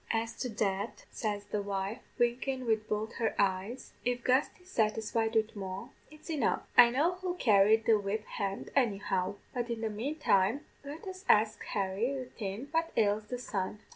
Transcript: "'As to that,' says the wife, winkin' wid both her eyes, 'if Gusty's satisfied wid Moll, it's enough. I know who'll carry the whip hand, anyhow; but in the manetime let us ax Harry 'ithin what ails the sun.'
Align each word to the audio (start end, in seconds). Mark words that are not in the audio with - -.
"'As 0.09 0.35
to 0.37 0.49
that,' 0.49 1.05
says 1.11 1.45
the 1.45 1.61
wife, 1.61 2.01
winkin' 2.17 2.65
wid 2.65 2.87
both 2.87 3.13
her 3.17 3.35
eyes, 3.37 3.93
'if 4.03 4.23
Gusty's 4.23 4.71
satisfied 4.71 5.35
wid 5.35 5.55
Moll, 5.55 5.89
it's 6.09 6.27
enough. 6.27 6.63
I 6.75 6.89
know 6.89 7.11
who'll 7.17 7.35
carry 7.35 7.77
the 7.77 7.99
whip 7.99 8.25
hand, 8.25 8.71
anyhow; 8.75 9.35
but 9.53 9.69
in 9.69 9.81
the 9.81 9.91
manetime 9.91 10.61
let 10.83 11.05
us 11.07 11.23
ax 11.29 11.59
Harry 11.73 12.05
'ithin 12.09 12.69
what 12.71 12.91
ails 12.97 13.25
the 13.27 13.37
sun.' 13.37 13.77